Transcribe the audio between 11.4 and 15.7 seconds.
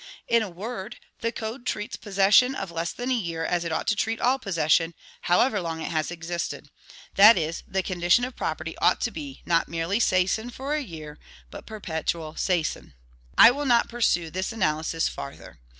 but perpetual seisin. I will not pursue this analysis farther.